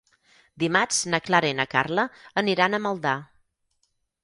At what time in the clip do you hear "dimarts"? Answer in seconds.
0.63-1.01